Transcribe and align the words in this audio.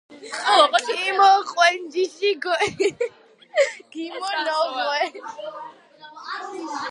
კინოჸვენჯიში 1.19 2.31
გიმო 3.91 4.29
ნოღვე 4.45 5.01